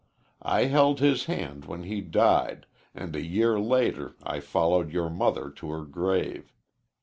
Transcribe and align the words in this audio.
I 0.41 0.63
held 0.63 0.99
his 0.99 1.25
hand 1.25 1.65
when 1.65 1.83
he 1.83 2.01
died, 2.01 2.65
and 2.95 3.15
a 3.15 3.23
year 3.23 3.59
later 3.59 4.15
I 4.23 4.39
followed 4.39 4.91
your 4.91 5.11
mother 5.11 5.51
to 5.51 5.69
her 5.69 5.85
grave. 5.85 6.51